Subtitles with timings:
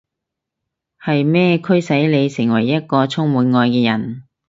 [0.99, 4.23] 係咩驅使你成為一個充滿愛嘅人？